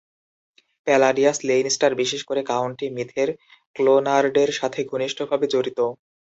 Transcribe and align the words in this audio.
Palladius 0.87 1.37
লেইনস্টার, 1.49 1.91
বিশেষ 2.01 2.21
করে 2.25 2.41
county 2.51 2.87
মিথের 2.95 3.29
ক্লোনার্ডের 3.75 4.49
সাথে 4.59 4.79
ঘনিষ্ঠভাবে 4.91 5.45
জড়িত। 5.53 5.79